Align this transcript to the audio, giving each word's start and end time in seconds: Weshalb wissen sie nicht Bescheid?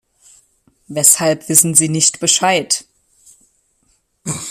Weshalb 0.87 1.47
wissen 1.47 1.75
sie 1.75 1.87
nicht 1.87 2.19
Bescheid? 2.19 2.85